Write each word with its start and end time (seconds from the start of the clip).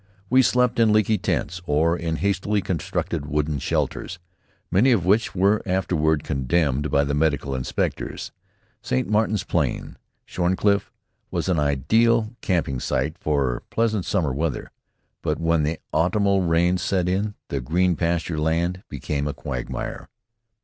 We 0.31 0.41
slept 0.41 0.79
in 0.79 0.91
leaky 0.91 1.19
tents 1.19 1.61
or 1.67 1.95
in 1.95 2.15
hastily 2.15 2.59
constructed 2.59 3.27
wooden 3.27 3.59
shelters, 3.59 4.17
many 4.71 4.91
of 4.91 5.05
which 5.05 5.35
were 5.35 5.61
afterward 5.63 6.23
condemned 6.23 6.89
by 6.89 7.03
the 7.03 7.13
medical 7.13 7.53
inspectors. 7.53 8.31
St. 8.81 9.07
Martin's 9.07 9.43
Plain, 9.43 9.97
Shorncliffe, 10.25 10.91
was 11.29 11.49
an 11.49 11.59
ideal 11.59 12.35
camping 12.41 12.79
site 12.79 13.15
for 13.19 13.61
pleasant 13.69 14.03
summer 14.03 14.33
weather. 14.33 14.71
But 15.21 15.39
when 15.39 15.61
the 15.61 15.77
autumnal 15.93 16.41
rains 16.41 16.81
set 16.81 17.07
in, 17.07 17.35
the 17.49 17.61
green 17.61 17.95
pasture 17.95 18.39
land 18.39 18.81
became 18.89 19.27
a 19.27 19.35
quagmire. 19.35 20.09